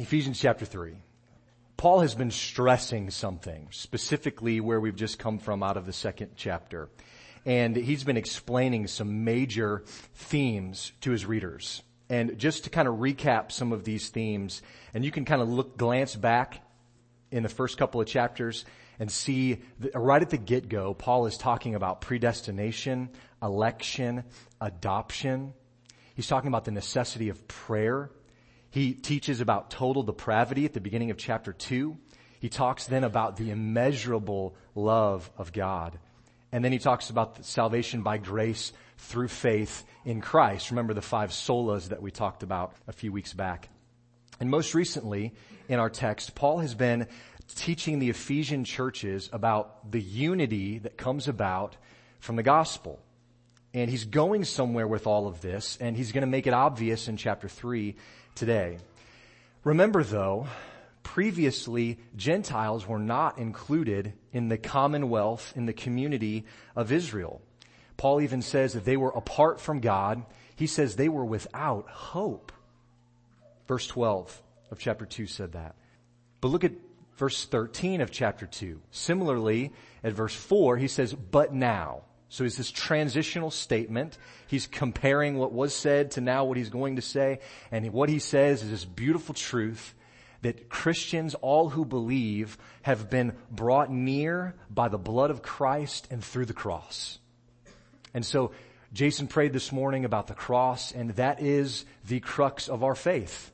[0.00, 0.94] Ephesians chapter 3.
[1.76, 6.30] Paul has been stressing something, specifically where we've just come from out of the second
[6.36, 6.88] chapter.
[7.44, 9.82] And he's been explaining some major
[10.14, 11.82] themes to his readers.
[12.08, 14.62] And just to kind of recap some of these themes,
[14.94, 16.62] and you can kind of look, glance back
[17.32, 18.64] in the first couple of chapters
[19.00, 23.08] and see that right at the get-go, Paul is talking about predestination,
[23.42, 24.22] election,
[24.60, 25.54] adoption.
[26.14, 28.10] He's talking about the necessity of prayer.
[28.70, 31.96] He teaches about total depravity at the beginning of chapter 2.
[32.40, 35.98] He talks then about the immeasurable love of God.
[36.52, 40.70] And then he talks about salvation by grace through faith in Christ.
[40.70, 43.68] Remember the five solas that we talked about a few weeks back.
[44.40, 45.34] And most recently
[45.68, 47.06] in our text, Paul has been
[47.54, 51.76] teaching the Ephesian churches about the unity that comes about
[52.20, 53.00] from the gospel.
[53.74, 57.08] And he's going somewhere with all of this, and he's going to make it obvious
[57.08, 57.96] in chapter 3
[58.38, 58.78] today.
[59.64, 60.46] Remember though,
[61.02, 66.44] previously Gentiles were not included in the commonwealth, in the community
[66.76, 67.40] of Israel.
[67.96, 70.24] Paul even says that they were apart from God.
[70.56, 72.52] He says they were without hope.
[73.66, 75.74] Verse 12 of chapter 2 said that.
[76.40, 76.72] But look at
[77.16, 78.80] verse 13 of chapter 2.
[78.90, 79.72] Similarly,
[80.04, 82.02] at verse 4, he says, but now.
[82.28, 84.18] So it's this transitional statement.
[84.46, 87.40] He's comparing what was said to now what he's going to say.
[87.72, 89.94] And what he says is this beautiful truth
[90.42, 96.22] that Christians, all who believe, have been brought near by the blood of Christ and
[96.22, 97.18] through the cross.
[98.14, 98.52] And so
[98.92, 103.52] Jason prayed this morning about the cross and that is the crux of our faith.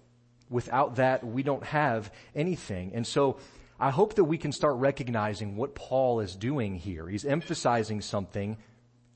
[0.51, 2.93] Without that, we don't have anything.
[2.95, 3.39] And so
[3.79, 7.09] I hope that we can start recognizing what Paul is doing here.
[7.09, 8.57] He's emphasizing something,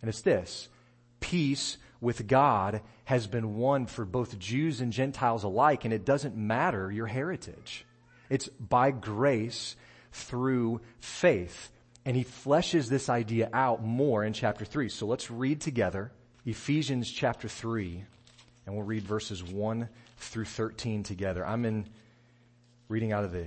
[0.03, 0.69] and it's this.
[1.20, 6.36] Peace with God has been won for both Jews and Gentiles alike, and it doesn't
[6.36, 7.84] matter your heritage.
[8.29, 9.77] It's by grace
[10.12, 11.70] through faith.
[12.05, 14.89] And he fleshes this idea out more in chapter 3.
[14.89, 16.11] So let's read together
[16.47, 18.05] Ephesians chapter 3,
[18.67, 21.47] and we'll read verses 1 through 13 together.
[21.47, 21.86] I'm in
[22.89, 23.47] reading out of the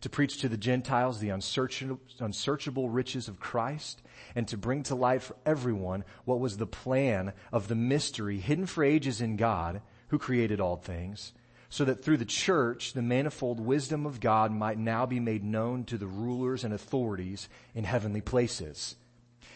[0.00, 4.02] to preach to the Gentiles the unsearchable, unsearchable riches of Christ
[4.34, 8.66] and to bring to light for everyone what was the plan of the mystery hidden
[8.66, 11.32] for ages in God who created all things
[11.68, 15.84] so that through the church the manifold wisdom of God might now be made known
[15.84, 18.96] to the rulers and authorities in heavenly places.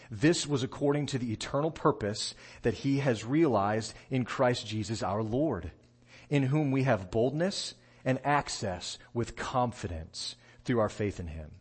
[0.09, 5.23] This was according to the eternal purpose that he has realized in Christ Jesus our
[5.23, 5.71] Lord,
[6.29, 7.73] in whom we have boldness
[8.05, 11.51] and access with confidence through our faith in Him.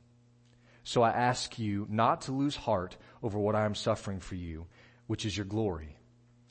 [0.84, 4.66] So I ask you not to lose heart over what I am suffering for you,
[5.06, 5.96] which is your glory.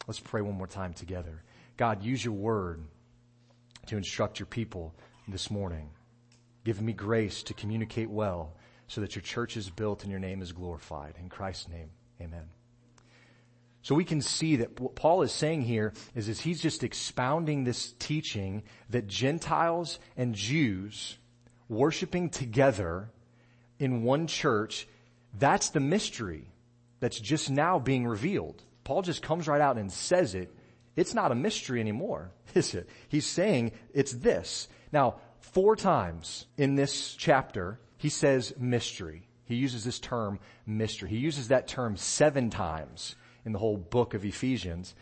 [0.08, 1.44] Let's pray one more time together.
[1.78, 2.84] God, use your word
[3.88, 4.94] to instruct your people
[5.28, 5.92] this morning.
[6.64, 8.56] Give me grace to communicate well
[8.88, 11.16] so that your church is built and your name is glorified.
[11.20, 11.90] In Christ's name,
[12.22, 12.50] amen.
[13.84, 17.66] So we can see that what Paul is saying here is, is he's just expounding
[17.66, 21.18] this teaching that Gentiles and Jews
[21.68, 23.12] worshiping together
[23.80, 24.88] in one church,
[25.38, 26.48] that's the mystery
[27.02, 28.64] that's just now being revealed.
[28.86, 30.56] Paul just comes right out and says it.
[30.96, 32.88] It's not a mystery anymore, is it?
[33.10, 34.70] He's saying it's this.
[34.94, 39.28] Now, four times in this chapter, he says mystery.
[39.44, 41.10] He uses this term mystery.
[41.10, 44.96] He uses that term seven times in the whole book of Ephesians.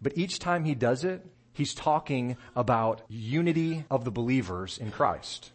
[0.00, 5.52] But each time he does it, he's talking about unity of the believers in Christ.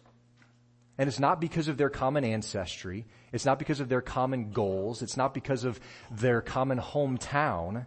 [0.98, 3.06] And it's not because of their common ancestry.
[3.32, 5.02] It's not because of their common goals.
[5.02, 5.80] It's not because of
[6.10, 7.86] their common hometown.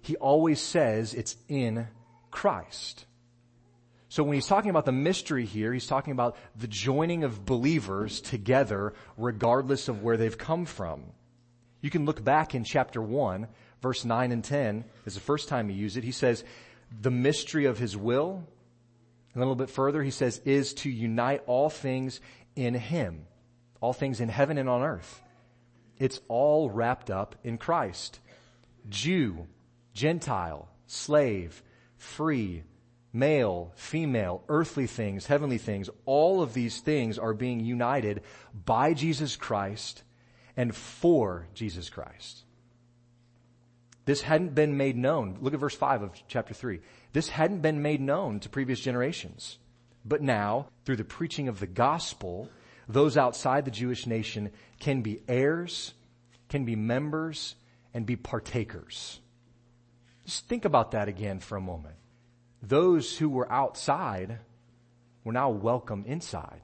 [0.00, 1.86] He always says it's in
[2.30, 3.06] Christ.
[4.08, 8.20] So when he's talking about the mystery here, he's talking about the joining of believers
[8.20, 11.02] together regardless of where they've come from.
[11.80, 13.46] You can look back in chapter 1
[13.84, 16.04] verse 9 and 10 is the first time he used it.
[16.04, 16.42] He says,
[17.02, 18.42] the mystery of his will.
[19.34, 22.20] And a little bit further, he says, is to unite all things
[22.56, 23.26] in him.
[23.82, 25.20] All things in heaven and on earth.
[25.98, 28.20] It's all wrapped up in Christ.
[28.88, 29.46] Jew,
[29.92, 31.62] Gentile, slave,
[31.98, 32.62] free,
[33.12, 38.22] male, female, earthly things, heavenly things, all of these things are being united
[38.64, 40.02] by Jesus Christ
[40.56, 42.44] and for Jesus Christ.
[44.04, 45.38] This hadn't been made known.
[45.40, 46.80] Look at verse 5 of chapter 3.
[47.12, 49.58] This hadn't been made known to previous generations.
[50.04, 52.50] But now, through the preaching of the gospel,
[52.86, 55.94] those outside the Jewish nation can be heirs,
[56.50, 57.54] can be members,
[57.94, 59.20] and be partakers.
[60.26, 61.94] Just think about that again for a moment.
[62.62, 64.38] Those who were outside
[65.22, 66.60] were now welcome inside.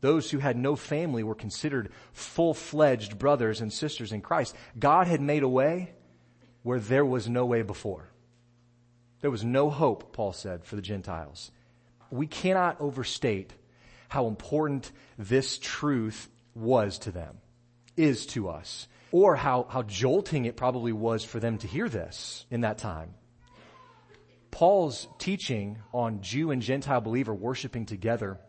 [0.00, 4.54] Those who had no family were considered full-fledged brothers and sisters in Christ.
[4.78, 5.92] God had made a way
[6.66, 8.08] where there was no way before.
[9.20, 11.52] There was no hope, Paul said, for the Gentiles.
[12.10, 13.52] We cannot overstate
[14.08, 17.36] how important this truth was to them,
[17.96, 22.46] is to us, or how, how jolting it probably was for them to hear this
[22.50, 23.14] in that time.
[24.50, 28.40] Paul's teaching on Jew and Gentile believer worshiping together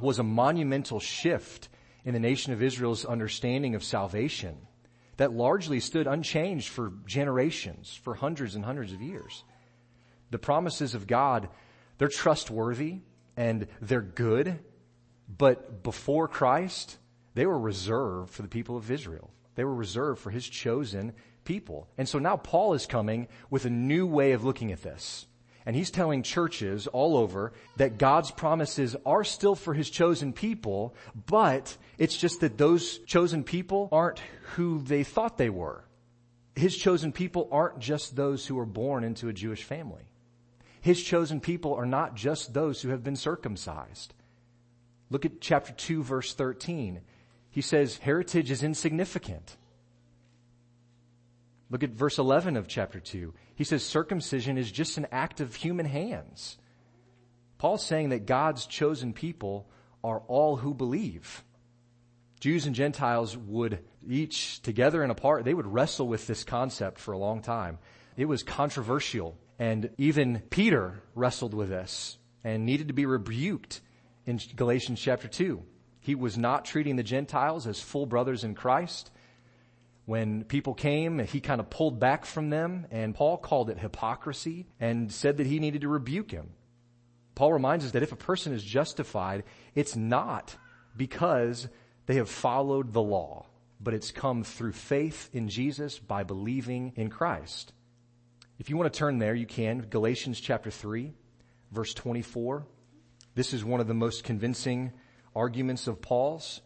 [0.00, 1.68] was a monumental shift
[2.06, 4.56] in the nation of Israel's understanding of salvation
[5.20, 9.44] that largely stood unchanged for generations, for hundreds and hundreds of years.
[10.30, 11.50] The promises of God,
[11.98, 13.00] they're trustworthy
[13.36, 14.60] and they're good,
[15.28, 16.96] but before Christ,
[17.34, 19.30] they were reserved for the people of Israel.
[19.56, 21.12] They were reserved for his chosen
[21.44, 21.86] people.
[21.98, 25.26] And so now Paul is coming with a new way of looking at this.
[25.70, 30.96] And he's telling churches all over that God's promises are still for his chosen people,
[31.26, 34.18] but it's just that those chosen people aren't
[34.56, 35.84] who they thought they were.
[36.56, 40.10] His chosen people aren't just those who were born into a Jewish family.
[40.80, 44.12] His chosen people are not just those who have been circumcised.
[45.08, 47.00] Look at chapter 2 verse 13.
[47.48, 49.56] He says heritage is insignificant.
[51.70, 53.32] Look at verse 11 of chapter 2.
[53.60, 56.56] He says circumcision is just an act of human hands.
[57.58, 59.68] Paul's saying that God's chosen people
[60.02, 61.44] are all who believe.
[62.40, 67.12] Jews and Gentiles would each together and apart, they would wrestle with this concept for
[67.12, 67.76] a long time.
[68.16, 73.82] It was controversial and even Peter wrestled with this and needed to be rebuked
[74.24, 75.62] in Galatians chapter 2.
[76.00, 79.10] He was not treating the Gentiles as full brothers in Christ.
[80.10, 84.66] When people came, he kind of pulled back from them and Paul called it hypocrisy
[84.80, 86.50] and said that he needed to rebuke him.
[87.36, 89.44] Paul reminds us that if a person is justified,
[89.76, 90.56] it's not
[90.96, 91.68] because
[92.06, 93.46] they have followed the law,
[93.80, 97.72] but it's come through faith in Jesus by believing in Christ.
[98.58, 99.78] If you want to turn there, you can.
[99.82, 101.12] Galatians chapter 3,
[101.70, 102.66] verse 24.
[103.36, 104.90] This is one of the most convincing
[105.36, 106.62] arguments of Paul's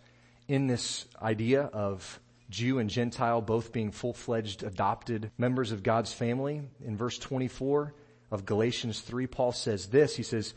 [0.48, 2.20] in this idea of
[2.50, 6.62] Jew and Gentile both being full-fledged adopted members of God's family.
[6.84, 7.94] In verse 24
[8.30, 10.54] of Galatians 3, Paul says this, he says,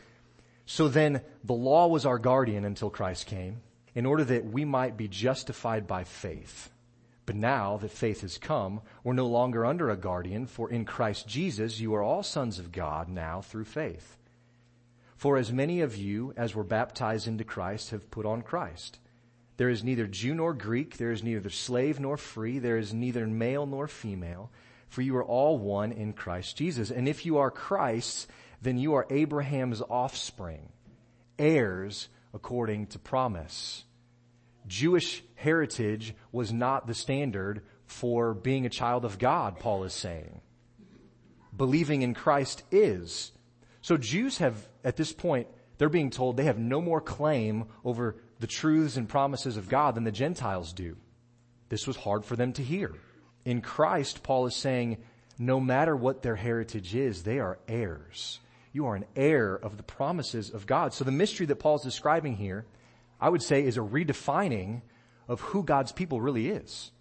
[0.66, 3.62] so then the law was our guardian until Christ came
[3.96, 6.70] in order that we might be justified by faith.
[7.26, 11.28] But now that faith has come, we're no longer under a guardian, for in Christ
[11.28, 14.18] Jesus you are all sons of God now through faith.
[15.16, 19.00] For as many of you as were baptized into Christ have put on Christ.
[19.58, 20.98] There is neither Jew nor Greek.
[20.98, 22.60] There is neither slave nor free.
[22.60, 24.52] There is neither male nor female.
[24.88, 26.92] For you are all one in Christ Jesus.
[26.92, 28.28] And if you are Christ's,
[28.62, 30.70] then you are Abraham's offspring,
[31.38, 33.84] heirs according to promise.
[34.68, 40.42] Jewish heritage was not the standard for being a child of God, Paul is saying.
[41.56, 43.32] Believing in Christ is.
[43.82, 45.48] So Jews have, at this point,
[45.78, 49.96] they're being told they have no more claim over the truths and promises of God
[49.96, 50.98] than the Gentiles do.
[51.70, 52.94] This was hard for them to hear.
[53.46, 54.98] In Christ, Paul is saying,
[55.40, 58.40] no matter what their heritage is, they are heirs.
[58.74, 60.94] You are an heir of the promises of God.
[60.94, 62.66] So the mystery that Paul's describing here,
[63.20, 64.82] I would say, is a redefining
[65.28, 66.92] of who God's people really is.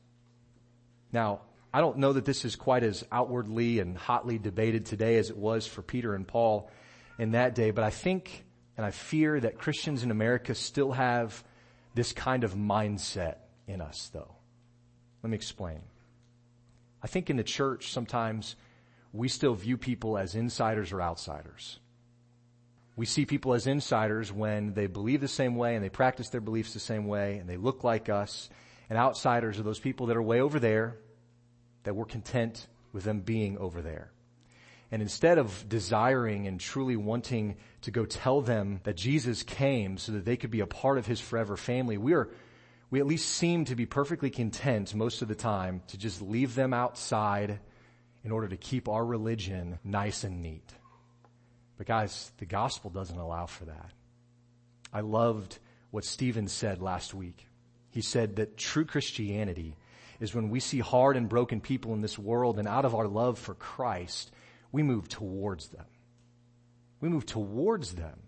[1.12, 1.40] Now,
[1.72, 5.36] I don't know that this is quite as outwardly and hotly debated today as it
[5.36, 6.70] was for Peter and Paul
[7.18, 8.45] in that day, but I think
[8.76, 11.42] and I fear that Christians in America still have
[11.94, 14.34] this kind of mindset in us though.
[15.22, 15.80] Let me explain.
[17.02, 18.56] I think in the church sometimes
[19.12, 21.80] we still view people as insiders or outsiders.
[22.96, 26.40] We see people as insiders when they believe the same way and they practice their
[26.40, 28.48] beliefs the same way and they look like us.
[28.88, 30.96] And outsiders are those people that are way over there
[31.82, 34.10] that we're content with them being over there.
[34.92, 40.12] And instead of desiring and truly wanting to go tell them that Jesus came so
[40.12, 42.28] that they could be a part of his forever family, we are,
[42.90, 46.54] we at least seem to be perfectly content most of the time to just leave
[46.54, 47.58] them outside
[48.24, 50.72] in order to keep our religion nice and neat.
[51.76, 53.90] But guys, the gospel doesn't allow for that.
[54.92, 55.58] I loved
[55.90, 57.46] what Stephen said last week.
[57.90, 59.76] He said that true Christianity
[60.20, 63.06] is when we see hard and broken people in this world and out of our
[63.06, 64.30] love for Christ,
[64.76, 65.86] we move towards them.
[67.00, 68.18] We move towards them.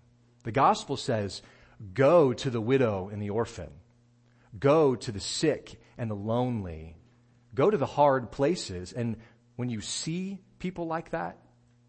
[0.45, 1.43] The gospel says,
[1.93, 3.69] go to the widow and the orphan.
[4.59, 6.97] Go to the sick and the lonely.
[7.55, 8.95] Go to the hard places.
[8.95, 9.19] And
[9.57, 11.37] when you see people like that,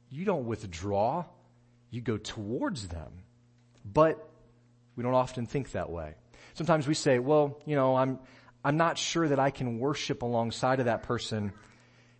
[0.10, 1.24] you don't withdraw.
[1.90, 3.24] You go towards them.
[3.86, 4.30] But
[4.98, 6.16] we don't often think that way.
[6.54, 8.20] Sometimes we say, well, you know, I'm,
[8.66, 11.54] I'm not sure that I can worship alongside of that person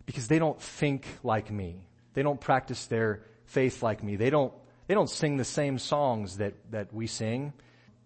[0.06, 1.89] because they don't think like me.
[2.14, 4.16] They don't practice their faith like me.
[4.16, 4.52] They don't,
[4.86, 7.52] they don't sing the same songs that, that we sing.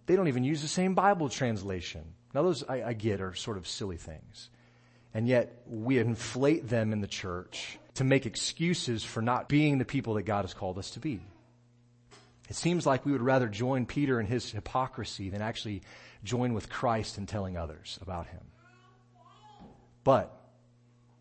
[0.06, 2.02] They don't even use the same Bible translation.
[2.34, 4.50] Now those I, I get are sort of silly things.
[5.14, 9.84] And yet we inflate them in the church to make excuses for not being the
[9.84, 11.20] people that God has called us to be.
[12.48, 15.82] It seems like we would rather join Peter in his hypocrisy than actually
[16.24, 18.40] join with Christ in telling others about him.
[20.02, 20.36] But,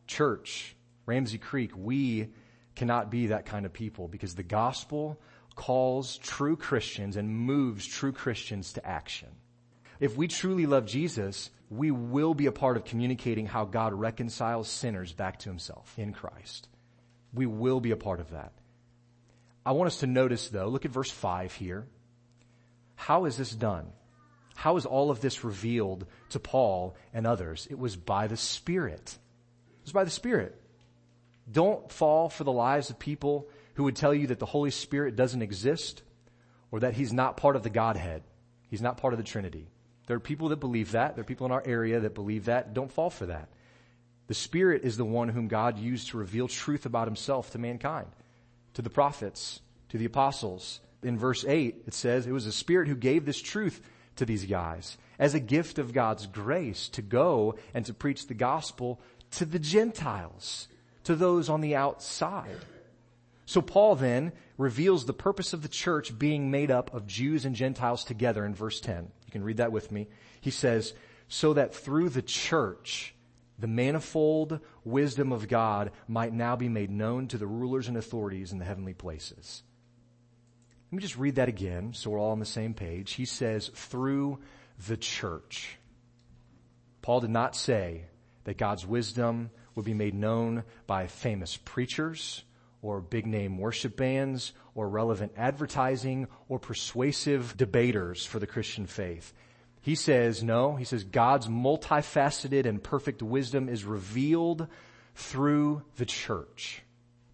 [0.07, 0.75] church,
[1.05, 2.29] Ramsey Creek, we
[2.75, 5.19] cannot be that kind of people because the gospel
[5.55, 9.29] calls true Christians and moves true Christians to action.
[9.99, 14.67] If we truly love Jesus, we will be a part of communicating how God reconciles
[14.67, 16.67] sinners back to himself in Christ.
[17.33, 18.53] We will be a part of that.
[19.65, 21.87] I want us to notice though, look at verse 5 here.
[22.95, 23.87] How is this done?
[24.55, 27.67] How is all of this revealed to Paul and others?
[27.69, 29.17] It was by the Spirit.
[29.79, 30.59] It was by the Spirit.
[31.51, 35.15] Don't fall for the lies of people who would tell you that the Holy Spirit
[35.15, 36.03] doesn't exist
[36.71, 38.23] or that He's not part of the Godhead.
[38.69, 39.67] He's not part of the Trinity.
[40.07, 41.15] There are people that believe that.
[41.15, 42.73] There are people in our area that believe that.
[42.73, 43.49] Don't fall for that.
[44.27, 48.07] The Spirit is the one whom God used to reveal truth about Himself to mankind,
[48.73, 50.79] to the prophets, to the apostles.
[51.03, 53.81] In verse 8, it says, it was the Spirit who gave this truth
[54.15, 58.33] to these guys as a gift of God's grace to go and to preach the
[58.33, 60.67] gospel to the Gentiles
[61.03, 62.57] to those on the outside.
[63.45, 67.55] So Paul then reveals the purpose of the church being made up of Jews and
[67.55, 69.11] Gentiles together in verse 10.
[69.25, 70.07] You can read that with me.
[70.39, 70.93] He says,
[71.27, 73.15] so that through the church,
[73.59, 78.51] the manifold wisdom of God might now be made known to the rulers and authorities
[78.51, 79.63] in the heavenly places.
[80.91, 83.13] Let me just read that again so we're all on the same page.
[83.13, 84.39] He says, through
[84.87, 85.77] the church.
[87.01, 88.05] Paul did not say
[88.43, 92.43] that God's wisdom would be made known by famous preachers
[92.81, 99.33] or big name worship bands or relevant advertising or persuasive debaters for the Christian faith.
[99.81, 104.67] He says, no, he says God's multifaceted and perfect wisdom is revealed
[105.15, 106.81] through the church.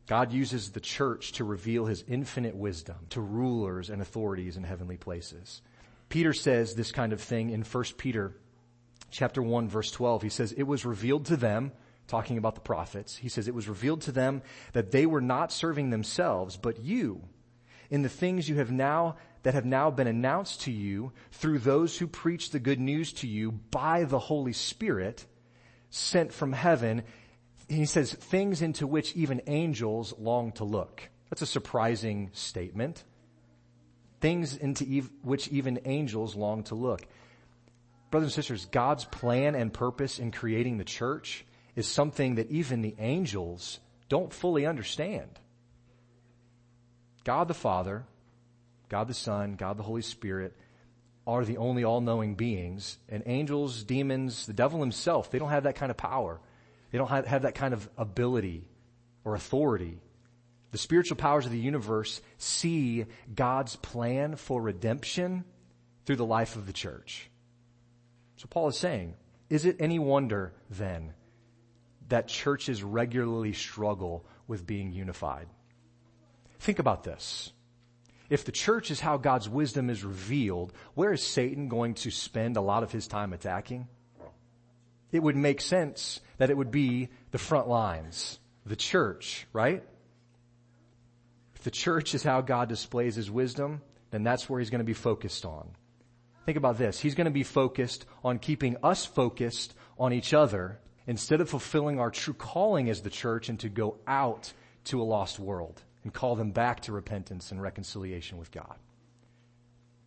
[0.08, 4.98] God uses the church to reveal his infinite wisdom to rulers and authorities in heavenly
[4.98, 5.62] places.
[6.10, 8.36] Peter says this kind of thing in 1 Peter
[9.12, 10.24] chapter 1 verse 12.
[10.24, 11.72] He says, it was revealed to them
[12.09, 13.15] talking about the prophets.
[13.15, 14.41] He says, it was revealed to them
[14.73, 17.21] that they were not serving themselves, but you
[17.89, 21.97] in the things you have now, that have now been announced to you through those
[21.97, 25.25] who preach the good news to you by the Holy Spirit
[25.89, 27.03] sent from heaven.
[27.67, 31.09] He says, things into which even angels long to look.
[31.29, 33.03] That's a surprising statement.
[34.19, 37.01] Things into ev- which even angels long to look.
[38.11, 41.45] Brothers and sisters, God's plan and purpose in creating the church
[41.79, 45.39] is something that even the angels don't fully understand.
[47.24, 48.03] God the Father,
[48.89, 50.57] God the Son, God the Holy Spirit
[51.25, 55.75] are the only all-knowing beings and angels, demons, the devil himself, they don't have that
[55.75, 56.41] kind of power.
[56.91, 58.67] They don't have, have that kind of ability
[59.24, 60.01] or authority.
[60.71, 65.45] The spiritual powers of the universe see God's plan for redemption
[66.05, 67.29] through the life of the church.
[68.36, 69.13] So Paul is saying,
[69.50, 71.13] is it any wonder then
[72.09, 75.47] that churches regularly struggle with being unified.
[76.59, 77.51] Think about this.
[78.29, 82.57] If the church is how God's wisdom is revealed, where is Satan going to spend
[82.57, 83.87] a lot of his time attacking?
[85.11, 89.83] It would make sense that it would be the front lines, the church, right?
[91.55, 94.85] If the church is how God displays his wisdom, then that's where he's going to
[94.85, 95.71] be focused on.
[96.45, 96.99] Think about this.
[96.99, 101.99] He's going to be focused on keeping us focused on each other instead of fulfilling
[101.99, 106.13] our true calling as the church and to go out to a lost world and
[106.13, 108.75] call them back to repentance and reconciliation with God.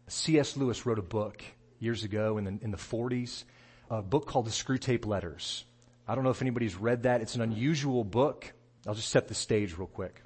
[0.07, 0.57] C.S.
[0.57, 1.43] Lewis wrote a book
[1.81, 3.43] years ago in the, in the 40s,
[3.91, 5.65] a book called The Screwtape Letters.
[6.07, 7.21] I don't know if anybody's read that.
[7.21, 8.53] It's an unusual book.
[8.87, 10.23] I'll just set the stage real quick.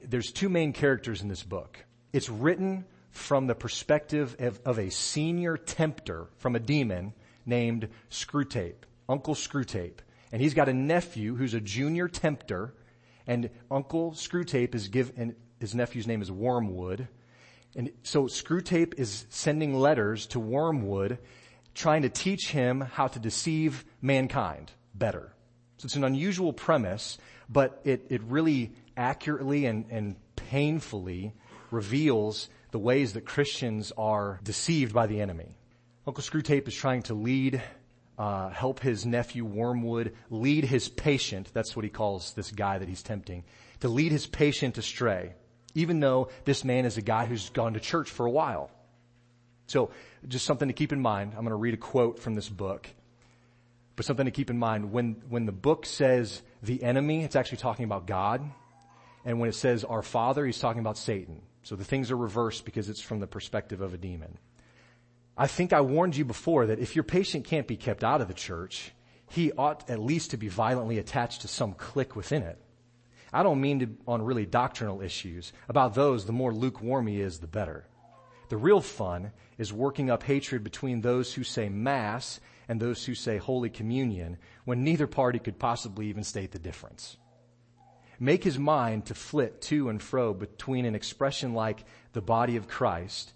[0.00, 1.84] There's two main characters in this book.
[2.12, 8.84] It's written from the perspective of, of a senior tempter from a demon named Screwtape,
[9.08, 9.98] Uncle Screwtape.
[10.32, 12.74] And he's got a nephew who's a junior tempter,
[13.26, 17.08] and Uncle Screwtape is given, his nephew's name is Wormwood.
[17.76, 21.18] And so Screwtape is sending letters to Wormwood
[21.74, 25.32] trying to teach him how to deceive mankind better.
[25.78, 27.18] So it's an unusual premise,
[27.48, 31.32] but it, it really accurately and, and painfully
[31.70, 35.56] reveals the ways that Christians are deceived by the enemy.
[36.06, 37.62] Uncle Screwtape is trying to lead,
[38.20, 42.86] uh, help his nephew Wormwood lead his patient, that's what he calls this guy that
[42.86, 43.44] he's tempting,
[43.80, 45.32] to lead his patient astray,
[45.74, 48.70] even though this man is a guy who's gone to church for a while.
[49.68, 49.90] So
[50.28, 51.32] just something to keep in mind.
[51.32, 52.90] I'm going to read a quote from this book.
[53.96, 57.58] But something to keep in mind, when, when the book says the enemy, it's actually
[57.58, 58.42] talking about God.
[59.24, 61.40] And when it says our father, he's talking about Satan.
[61.62, 64.36] So the things are reversed because it's from the perspective of a demon.
[65.40, 68.28] I think I warned you before that if your patient can't be kept out of
[68.28, 68.92] the church,
[69.30, 72.58] he ought at least to be violently attached to some clique within it.
[73.32, 75.54] I don't mean to, on really doctrinal issues.
[75.66, 77.86] About those, the more lukewarm he is, the better.
[78.50, 83.14] The real fun is working up hatred between those who say mass and those who
[83.14, 87.16] say Holy Communion when neither party could possibly even state the difference
[88.22, 92.68] make his mind to flit to and fro between an expression like the body of
[92.68, 93.32] Christ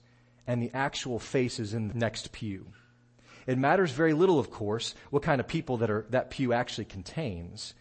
[0.46, 2.66] and the actual faces in the next pew.
[3.46, 6.86] It matters very little, of course, what kind of people that are, that pew actually
[6.86, 7.74] contains.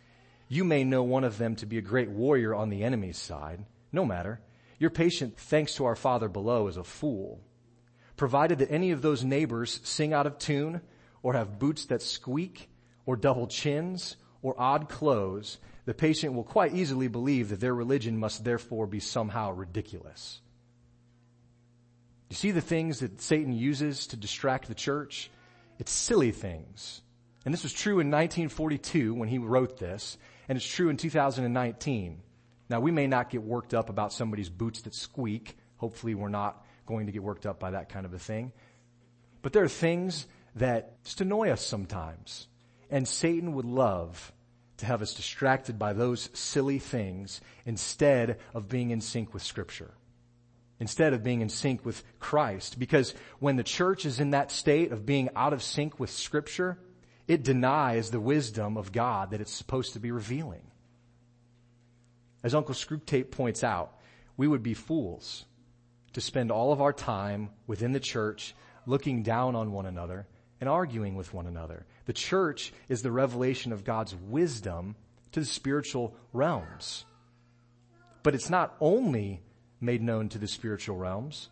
[0.49, 3.65] You may know one of them to be a great warrior on the enemy's side.
[3.91, 4.41] No matter.
[4.79, 7.41] Your patient, thanks to our Father below, is a fool.
[8.17, 10.81] Provided that any of those neighbors sing out of tune,
[11.21, 12.69] or have boots that squeak,
[13.05, 18.17] or double chins, or odd clothes, the patient will quite easily believe that their religion
[18.17, 20.41] must therefore be somehow ridiculous.
[22.33, 25.29] You see the things that Satan uses to distract the church?
[25.77, 27.03] It's silly things.
[27.45, 30.17] And this was true in 1942 when he wrote this,
[30.49, 32.23] and it's true in 2019.
[32.69, 35.55] Now we may not get worked up about somebody's boots that squeak.
[35.77, 38.51] Hopefully we're not going to get worked up by that kind of a thing.
[39.43, 42.47] But there are things that just annoy us sometimes.
[42.89, 44.33] And Satan would love
[44.77, 49.93] to have us distracted by those silly things instead of being in sync with scripture.
[50.79, 52.79] Instead of being in sync with Christ.
[52.79, 56.77] Because when the church is in that state of being out of sync with scripture,
[57.27, 60.63] it denies the wisdom of God that it's supposed to be revealing.
[62.43, 63.97] As Uncle Screwtape points out,
[64.35, 65.45] we would be fools
[66.13, 68.55] to spend all of our time within the church
[68.85, 70.27] looking down on one another
[70.59, 71.85] and arguing with one another.
[72.05, 74.95] The church is the revelation of God's wisdom
[75.31, 77.05] to the spiritual realms.
[78.21, 79.41] But it's not only
[79.83, 81.49] made known to the spiritual realms.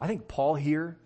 [0.00, 0.96] I think Paul here,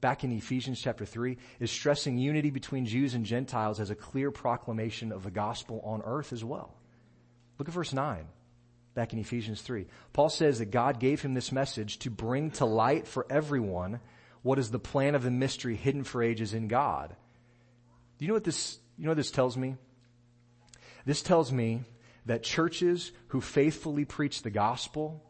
[0.00, 4.30] back in Ephesians chapter 3, is stressing unity between Jews and Gentiles as a clear
[4.30, 6.74] proclamation of the gospel on earth as well.
[7.58, 8.26] Look at verse 9,
[8.94, 9.86] back in Ephesians 3.
[10.12, 14.00] Paul says that God gave him this message to bring to light for everyone
[14.42, 17.14] what is the plan of the mystery hidden for ages in God.
[18.18, 19.76] Do you know what this, you know what this tells me?
[21.04, 21.82] This tells me
[22.26, 25.22] that churches who faithfully preach the gospel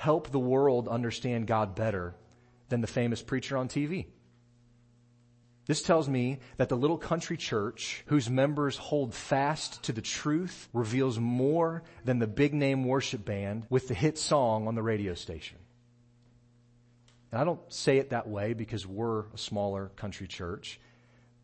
[0.00, 2.14] help the world understand God better
[2.70, 4.06] than the famous preacher on TV.
[5.66, 10.70] This tells me that the little country church whose members hold fast to the truth
[10.72, 15.12] reveals more than the big name worship band with the hit song on the radio
[15.12, 15.58] station.
[17.30, 20.80] And I don't say it that way because we're a smaller country church.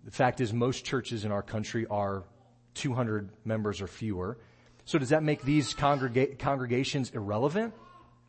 [0.06, 2.24] The fact is most churches in our country are
[2.72, 4.38] 200 members or fewer.
[4.86, 7.74] So does that make these congrega- congregations irrelevant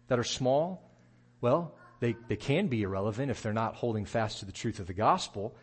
[0.07, 0.89] that are small?
[1.41, 4.87] Well, they, they can be irrelevant if they're not holding fast to the truth of
[4.87, 5.55] the gospel.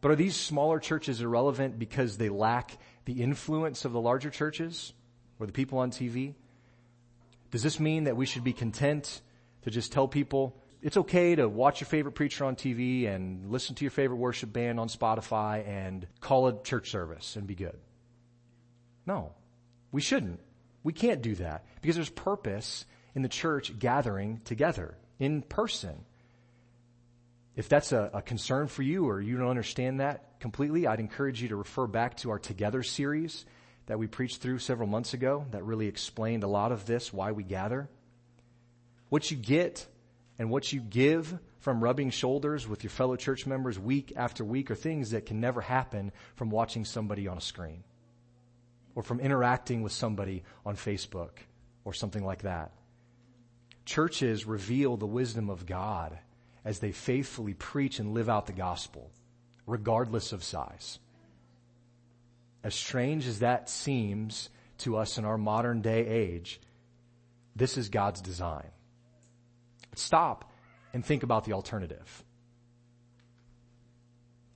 [0.00, 4.92] But are these smaller churches irrelevant because they lack the influence of the larger churches
[5.38, 6.34] or the people on TV?
[7.50, 9.22] Does this mean that we should be content
[9.62, 13.74] to just tell people, it's okay to watch your favorite preacher on TV and listen
[13.76, 17.78] to your favorite worship band on Spotify and call a church service and be good.
[19.06, 19.32] No,
[19.90, 20.40] we shouldn't.
[20.84, 22.84] We can't do that because there's purpose
[23.16, 26.04] in the church gathering together in person.
[27.56, 31.40] If that's a, a, concern for you or you don't understand that completely, I'd encourage
[31.40, 33.46] you to refer back to our Together series
[33.86, 37.32] that we preached through several months ago that really explained a lot of this, why
[37.32, 37.88] we gather.
[39.08, 39.86] What you get
[40.38, 44.70] and what you give from rubbing shoulders with your fellow church members week after week
[44.70, 47.82] are things that can never happen from watching somebody on a screen
[48.94, 51.30] or from interacting with somebody on Facebook
[51.86, 52.72] or something like that.
[53.86, 56.18] Churches reveal the wisdom of God
[56.64, 59.12] as they faithfully preach and live out the gospel,
[59.64, 60.98] regardless of size.
[62.64, 66.60] As strange as that seems to us in our modern day age,
[67.54, 68.66] this is God's design.
[69.94, 70.52] Stop
[70.92, 72.24] and think about the alternative.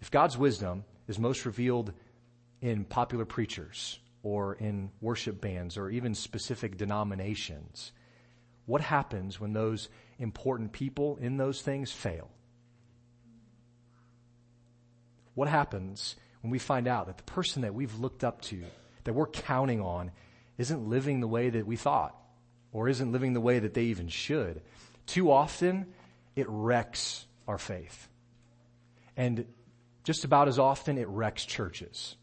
[0.01, 1.93] If God's wisdom is most revealed
[2.61, 7.93] in popular preachers or in worship bands or even specific denominations,
[8.71, 9.89] what happens when those
[10.21, 12.31] important people in those things fail?
[15.35, 18.63] What happens when we find out that the person that we've looked up to,
[19.03, 20.13] that we're counting on,
[20.57, 22.15] isn't living the way that we thought,
[22.73, 24.63] or isn't living the way that they even should.
[25.05, 25.87] Too often,
[26.37, 28.09] it wrecks our faith.
[29.17, 29.47] And
[30.05, 32.15] just about as often, it wrecks churches.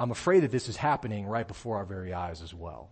[0.00, 2.90] I'm afraid that this is happening right before our very eyes as well.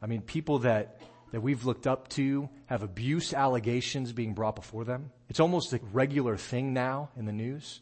[0.00, 1.00] I mean, people that,
[1.32, 5.10] that we've looked up to have abuse allegations being brought before them.
[5.28, 7.80] It's almost a regular thing now in the news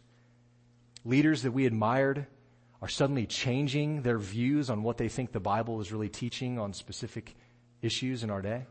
[1.06, 2.26] leaders that we admired
[2.82, 6.72] are suddenly changing their views on what they think the Bible is really teaching on
[6.72, 7.36] specific
[7.80, 8.66] issues in our day.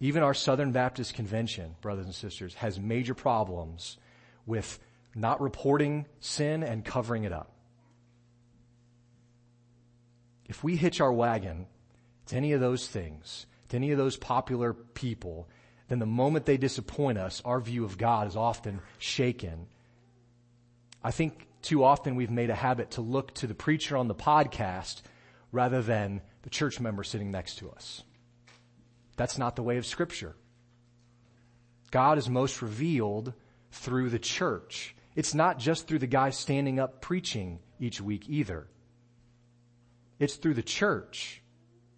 [0.00, 3.98] Even our Southern Baptist Convention, brothers and sisters, has major problems
[4.46, 4.78] with
[5.14, 7.50] not reporting sin and covering it up.
[10.46, 11.66] If we hitch our wagon
[12.26, 15.48] to any of those things, to any of those popular people,
[15.88, 19.66] then the moment they disappoint us, our view of God is often shaken
[21.04, 24.14] I think too often we've made a habit to look to the preacher on the
[24.14, 25.02] podcast
[25.50, 28.02] rather than the church member sitting next to us.
[29.16, 30.34] That's not the way of scripture.
[31.90, 33.34] God is most revealed
[33.70, 34.94] through the church.
[35.14, 38.66] It's not just through the guy standing up preaching each week either.
[40.18, 41.41] It's through the church,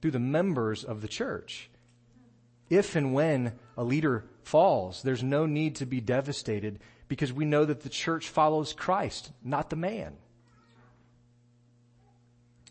[0.05, 1.71] through the members of the church.
[2.69, 7.65] If and when a leader falls, there's no need to be devastated because we know
[7.65, 10.13] that the church follows Christ, not the man.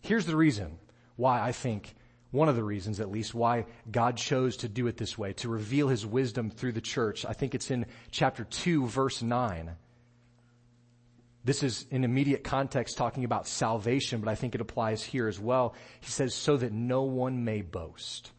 [0.04, 0.78] Here's the reason
[1.16, 1.96] why I think,
[2.30, 5.50] one of the reasons at least, why God chose to do it this way, to
[5.50, 7.26] reveal his wisdom through the church.
[7.26, 9.72] I think it's in chapter 2 verse 9.
[11.44, 15.40] This is in immediate context talking about salvation, but I think it applies here as
[15.40, 15.76] well.
[16.00, 18.32] He says, so that no one may boast.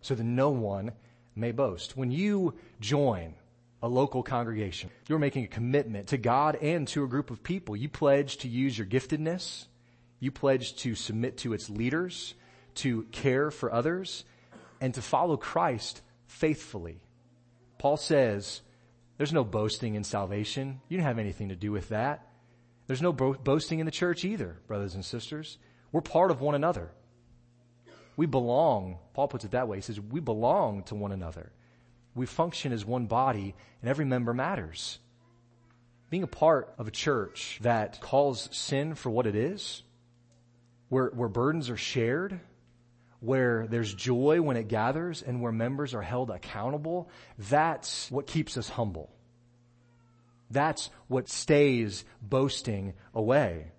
[0.00, 0.92] So that no one
[1.36, 1.96] may boast.
[1.96, 3.34] When you join
[3.84, 4.88] a local congregation.
[5.08, 7.76] You're making a commitment to God and to a group of people.
[7.76, 9.66] You pledge to use your giftedness.
[10.20, 12.32] You pledge to submit to its leaders,
[12.76, 14.24] to care for others,
[14.80, 17.02] and to follow Christ faithfully.
[17.76, 18.62] Paul says,
[19.16, 20.80] there's no boasting in salvation.
[20.88, 22.26] You don't have anything to do with that.
[22.86, 25.58] There's no bo- boasting in the church either, brothers and sisters.
[25.92, 26.90] We're part of one another.
[28.16, 29.78] We belong, Paul puts it that way.
[29.78, 31.52] He says, we belong to one another.
[32.14, 34.98] We function as one body and every member matters.
[36.10, 39.82] Being a part of a church that calls sin for what it is,
[40.88, 42.38] where, where burdens are shared,
[43.24, 47.08] where there's joy when it gathers and where members are held accountable,
[47.38, 49.10] that's what keeps us humble.
[50.50, 53.72] That's what stays boasting away.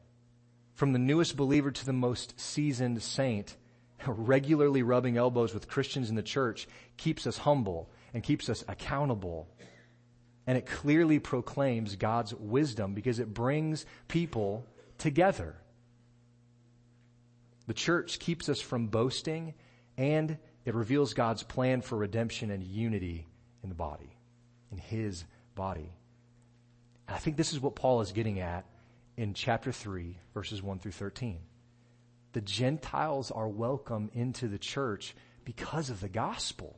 [0.73, 3.55] From the newest believer to the most seasoned saint,
[4.07, 9.47] regularly rubbing elbows with Christians in the church keeps us humble and keeps us accountable.
[10.47, 14.65] And it clearly proclaims God's wisdom because it brings people
[14.97, 15.55] together.
[17.67, 19.53] The church keeps us from boasting
[19.97, 23.27] and it reveals God's plan for redemption and unity
[23.63, 24.17] in the body,
[24.71, 25.25] in his
[25.55, 25.93] body.
[27.07, 28.65] And I think this is what Paul is getting at
[29.17, 31.39] in chapter 3, verses 1 through 13.
[32.33, 36.77] The Gentiles are welcome into the church because of the gospel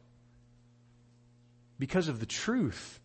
[1.79, 2.99] because of the truth.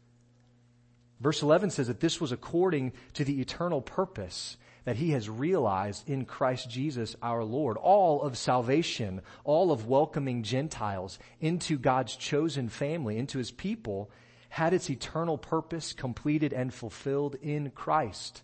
[1.21, 6.09] Verse 11 says that this was according to the eternal purpose that he has realized
[6.09, 7.77] in Christ Jesus our Lord.
[7.77, 14.11] All of salvation, all of welcoming Gentiles into God's chosen family, into his people,
[14.49, 18.43] had its eternal purpose completed and fulfilled in Christ.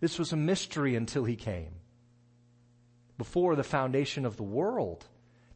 [0.00, 1.74] This was a mystery until he came.
[3.18, 5.04] Before the foundation of the world,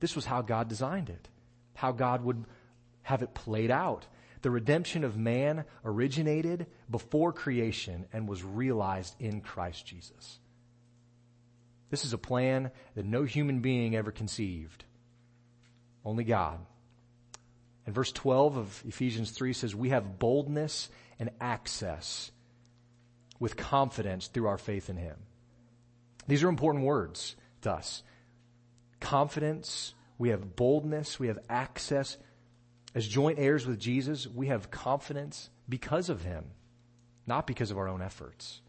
[0.00, 1.28] this was how God designed it.
[1.74, 2.44] How God would
[3.02, 4.06] have it played out.
[4.42, 10.38] The redemption of man originated before creation and was realized in Christ Jesus.
[11.90, 14.84] This is a plan that no human being ever conceived.
[16.04, 16.58] Only God.
[17.86, 22.30] And verse 12 of Ephesians 3 says, We have boldness and access
[23.38, 25.16] with confidence through our faith in Him.
[26.26, 28.02] These are important words to us.
[29.00, 32.16] Confidence, we have boldness, we have access.
[32.94, 36.44] As joint heirs with Jesus, we have confidence because of Him,
[37.26, 38.60] not because of our own efforts.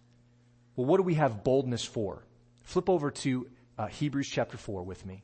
[0.76, 2.24] Well, what do we have boldness for?
[2.64, 5.24] Flip over to uh, Hebrews chapter 4 with me,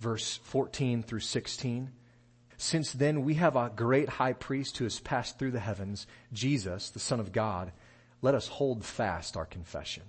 [0.00, 1.90] verse 14 through 16.
[2.58, 6.90] Since then we have a great high priest who has passed through the heavens, Jesus,
[6.90, 7.72] the Son of God.
[8.20, 10.02] Let us hold fast our confession.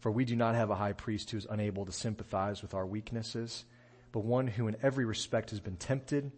[0.00, 2.86] For we do not have a high priest who is unable to sympathize with our
[2.86, 3.64] weaknesses,
[4.12, 6.32] but one who in every respect has been tempted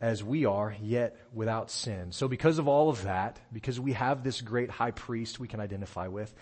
[0.00, 2.12] as we are, yet without sin.
[2.12, 5.60] So because of all of that, because we have this great high priest we can
[5.60, 6.34] identify with,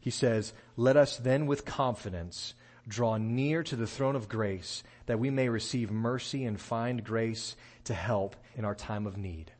[0.00, 2.54] he says, let us then with confidence
[2.86, 7.56] draw near to the throne of grace that we may receive mercy and find grace
[7.84, 9.50] to help in our time of need.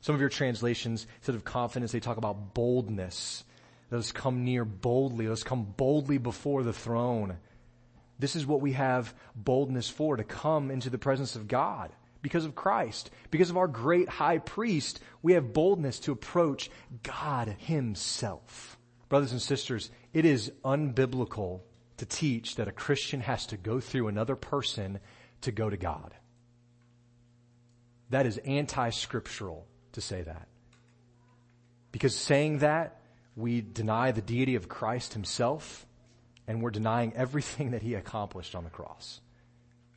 [0.00, 3.44] Some of your translations, instead of confidence, they talk about boldness.
[3.90, 5.28] Let us come near boldly.
[5.28, 7.36] Let us come boldly before the throne.
[8.18, 11.92] This is what we have boldness for, to come into the presence of God.
[12.22, 16.70] Because of Christ, because of our great high priest, we have boldness to approach
[17.02, 18.78] God himself.
[19.08, 21.60] Brothers and sisters, it is unbiblical
[21.96, 25.00] to teach that a Christian has to go through another person
[25.42, 26.14] to go to God.
[28.10, 30.48] That is anti-scriptural to say that.
[31.90, 33.00] Because saying that,
[33.34, 35.86] we deny the deity of Christ himself,
[36.46, 39.20] and we're denying everything that he accomplished on the cross.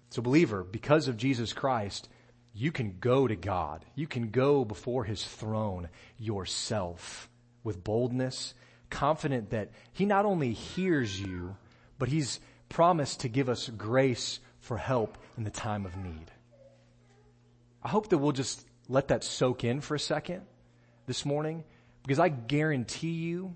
[0.10, 2.08] So believer, because of Jesus Christ,
[2.56, 3.86] you can go to God.
[3.96, 7.30] You can go before his throne yourself
[7.64, 8.54] with boldness,
[8.90, 11.58] confident that he not only hears you,
[12.00, 12.40] but he's
[12.70, 16.32] promised to give us grace for help in the time of need.
[17.84, 20.44] I hope that we'll just let that soak in for a second
[21.08, 21.66] this morning
[22.04, 23.56] because I guarantee you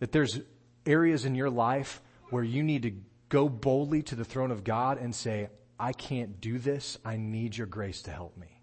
[0.00, 0.40] that there's
[0.84, 2.92] areas in your life where you need to
[3.28, 6.98] go boldly to the throne of God and say, I can't do this.
[7.04, 8.60] I need your grace to help me.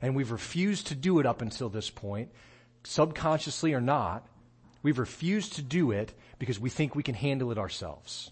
[0.00, 2.30] And we've refused to do it up until this point,
[2.84, 4.26] subconsciously or not.
[4.82, 8.30] We've refused to do it because we think we can handle it ourselves.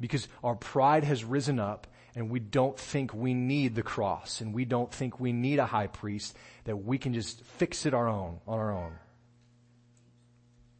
[0.00, 4.54] Because our pride has risen up and we don't think we need the cross and
[4.54, 8.08] we don't think we need a high priest that we can just fix it our
[8.08, 8.92] own on our own.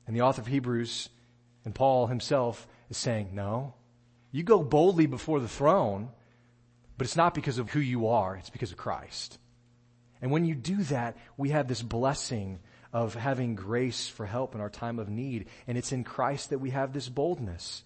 [0.07, 1.09] And the author of Hebrews
[1.65, 3.75] and Paul himself is saying, no,
[4.33, 6.09] you go boldly before the throne,
[6.99, 9.39] but it's not because of who you are, it's because of Christ.
[10.21, 12.61] And when you do that, we have this blessing
[12.93, 15.47] of having grace for help in our time of need.
[15.67, 17.85] And it's in Christ that we have this boldness.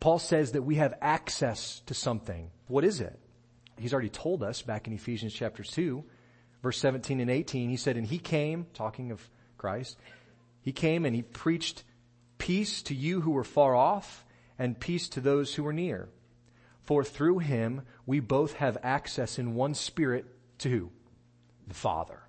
[0.00, 2.50] Paul says that we have access to something.
[2.66, 3.18] What is it?
[3.78, 6.04] He's already told us back in Ephesians chapter 2,
[6.62, 7.70] verse 17 and 18.
[7.70, 9.98] He said, and he came, talking of Christ,
[10.62, 11.82] he came and he preached
[12.38, 14.24] peace to you who were far off
[14.58, 16.08] and peace to those who are near.
[16.82, 20.26] For through him we both have access in one spirit
[20.58, 20.90] to?
[21.66, 22.22] The Father.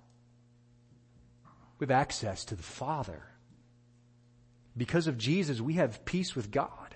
[1.78, 3.22] We have access to the Father.
[4.76, 6.94] Because of Jesus, we have peace with God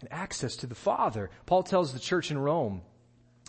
[0.00, 1.30] and access to the Father.
[1.46, 2.82] Paul tells the church in Rome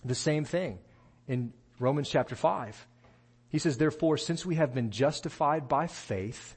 [0.04, 0.80] the same thing
[1.28, 2.88] in Romans chapter 5.
[3.50, 6.56] He says, therefore, since we have been justified by faith,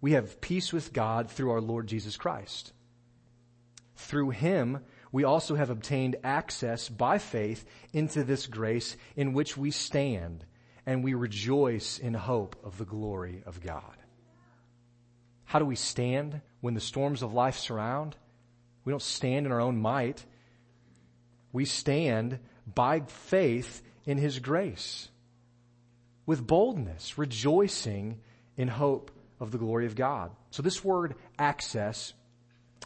[0.00, 2.72] we have peace with God through our Lord Jesus Christ.
[4.02, 9.70] Through him, we also have obtained access by faith into this grace in which we
[9.70, 10.44] stand
[10.84, 13.96] and we rejoice in hope of the glory of God.
[15.44, 18.16] How do we stand when the storms of life surround?
[18.84, 20.24] We don't stand in our own might.
[21.52, 25.08] We stand by faith in His grace
[26.26, 28.20] with boldness, rejoicing
[28.56, 30.32] in hope of the glory of God.
[30.50, 32.14] So this word access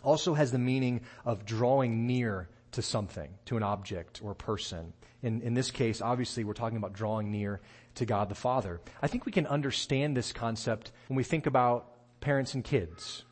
[0.03, 4.93] also has the meaning of drawing near to something, to an object or a person.
[5.23, 7.61] In, in this case, obviously, we're talking about drawing near
[7.95, 8.81] to God the Father.
[9.01, 13.25] I think we can understand this concept when we think about parents and kids.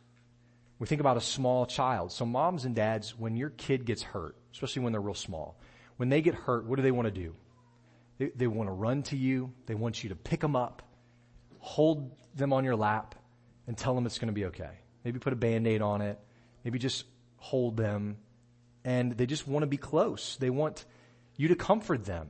[0.78, 2.10] We think about a small child.
[2.10, 5.58] So moms and dads, when your kid gets hurt, especially when they're real small,
[5.96, 7.34] when they get hurt, what do they want to do?
[8.18, 9.52] They, they want to run to you.
[9.66, 10.82] They want you to pick them up,
[11.58, 13.14] hold them on your lap,
[13.66, 14.70] and tell them it's going to be okay.
[15.04, 16.18] Maybe put a band-aid on it.
[16.64, 17.04] Maybe just
[17.36, 18.16] hold them.
[18.84, 20.36] And they just want to be close.
[20.36, 20.84] They want
[21.36, 22.28] you to comfort them.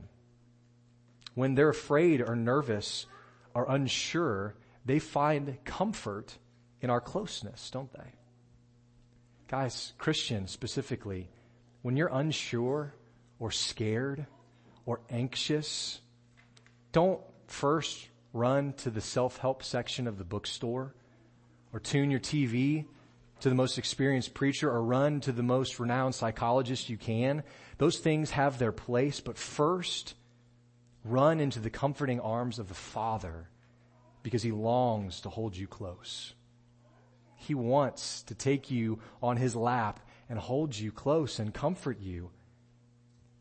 [1.33, 3.05] When they're afraid or nervous
[3.53, 6.37] or unsure, they find comfort
[6.81, 8.13] in our closeness, don't they?
[9.47, 11.29] Guys, Christians specifically,
[11.81, 12.93] when you're unsure
[13.39, 14.25] or scared
[14.85, 15.99] or anxious,
[16.91, 20.93] don't first run to the self-help section of the bookstore
[21.73, 22.85] or tune your TV
[23.45, 27.43] to the most experienced preacher or run to the most renowned psychologist you can.
[27.77, 30.15] Those things have their place, but first
[31.03, 33.47] run into the comforting arms of the Father
[34.23, 36.33] because he longs to hold you close.
[37.35, 42.31] He wants to take you on his lap and hold you close and comfort you.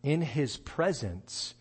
[0.03, 1.55] In his presence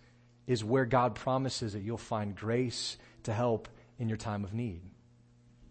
[0.48, 4.82] is where God promises that you'll find grace to help in your time of need.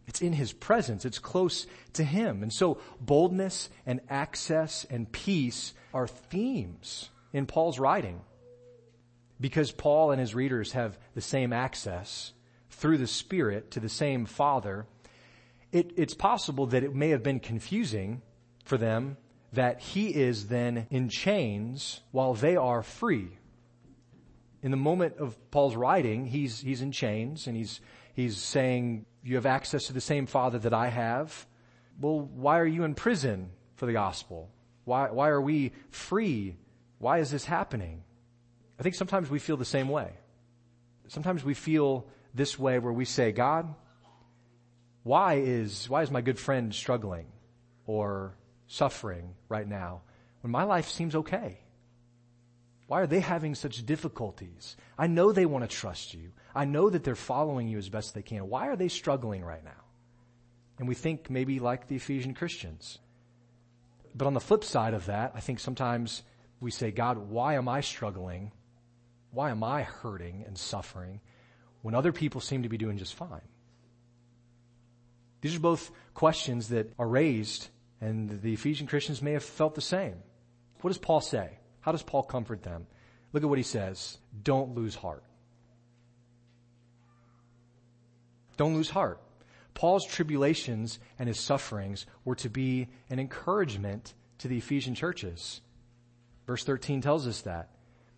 [0.06, 1.04] It's in His presence.
[1.04, 2.42] It's close to Him.
[2.42, 8.20] And so boldness and access and peace are themes in Paul's writing.
[9.40, 12.32] Because Paul and his readers have the same access
[12.70, 14.86] through the Spirit to the same Father,
[15.72, 18.22] it, it's possible that it may have been confusing
[18.64, 19.16] for them
[19.52, 23.36] that he is then in chains while they are free.
[24.62, 27.80] In the moment of Paul's writing, he's, he's in chains and he's,
[28.14, 31.46] he's saying, you have access to the same Father that I have.
[32.00, 34.50] Well, why are you in prison for the gospel?
[34.84, 36.56] Why, why are we free?
[36.98, 38.02] Why is this happening?
[38.78, 40.10] I think sometimes we feel the same way.
[41.08, 43.74] Sometimes we feel this way where we say, God,
[45.02, 47.26] why is, why is my good friend struggling
[47.86, 48.34] or
[48.66, 50.02] suffering right now
[50.40, 51.58] when my life seems okay?
[52.86, 54.76] Why are they having such difficulties?
[54.98, 56.32] I know they want to trust you.
[56.54, 58.48] I know that they're following you as best they can.
[58.48, 59.70] Why are they struggling right now?
[60.78, 62.98] And we think maybe like the Ephesian Christians.
[64.14, 66.22] But on the flip side of that, I think sometimes
[66.60, 68.52] we say, God, why am I struggling?
[69.30, 71.20] Why am I hurting and suffering
[71.80, 73.40] when other people seem to be doing just fine?
[75.40, 77.68] These are both questions that are raised,
[78.00, 80.16] and the Ephesian Christians may have felt the same.
[80.82, 81.58] What does Paul say?
[81.82, 82.86] How does Paul comfort them?
[83.32, 84.18] Look at what he says.
[84.42, 85.24] Don't lose heart.
[88.56, 89.20] Don't lose heart.
[89.74, 95.60] Paul's tribulations and his sufferings were to be an encouragement to the Ephesian churches.
[96.46, 97.70] Verse 13 tells us that.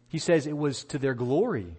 [0.09, 1.77] He says it was to their glory.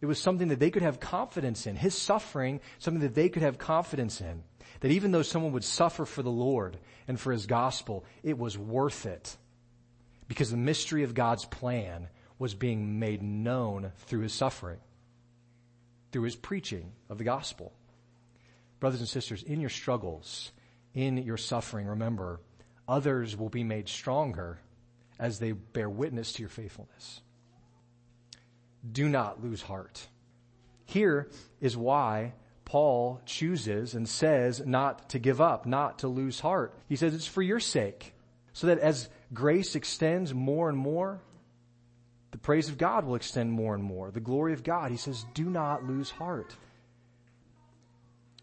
[0.00, 1.76] It was something that they could have confidence in.
[1.76, 4.42] His suffering, something that they could have confidence in.
[4.80, 8.58] That even though someone would suffer for the Lord and for his gospel, it was
[8.58, 9.36] worth it
[10.28, 14.78] because the mystery of God's plan was being made known through his suffering,
[16.12, 17.72] through his preaching of the gospel.
[18.78, 20.52] Brothers and sisters, in your struggles,
[20.94, 22.40] in your suffering, remember,
[22.86, 24.60] others will be made stronger
[25.18, 27.20] as they bear witness to your faithfulness.
[28.90, 30.06] Do not lose heart.
[30.84, 31.28] Here
[31.60, 36.74] is why Paul chooses and says not to give up, not to lose heart.
[36.88, 38.14] He says it's for your sake.
[38.52, 41.20] So that as grace extends more and more,
[42.30, 44.10] the praise of God will extend more and more.
[44.10, 46.54] The glory of God, he says, do not lose heart.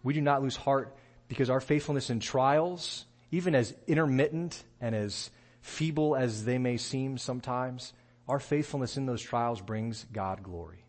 [0.04, 0.95] We do not lose heart
[1.28, 5.30] because our faithfulness in trials, even as intermittent and as
[5.62, 7.93] feeble as they may seem sometimes,
[8.28, 10.84] our faithfulness in those trials brings God glory.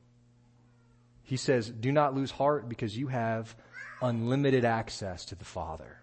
[1.23, 3.55] He says, do not lose heart because you have
[4.01, 5.99] unlimited access to the Father.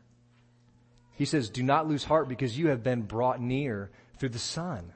[1.16, 4.92] He says, do not lose heart because you have been brought near through the Son.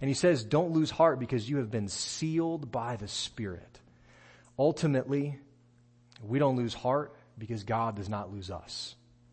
[0.00, 3.80] And he says, don't lose heart because you have been sealed by the Spirit.
[4.58, 5.38] Ultimately,
[6.22, 8.94] we don't lose heart because God does not lose us.